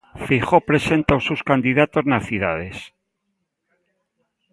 [0.25, 2.77] Feijóo presenta os seus candidatos nas cidades.